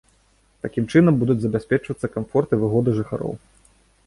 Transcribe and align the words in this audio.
Такім 0.65 0.87
чынам 0.93 1.13
будуць 1.23 1.37
забяспечвацца 1.43 2.09
камфорт 2.17 2.49
і 2.59 2.61
выгода 2.63 2.89
жыхароў. 2.99 3.33